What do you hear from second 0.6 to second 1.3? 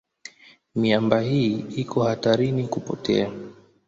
Miamba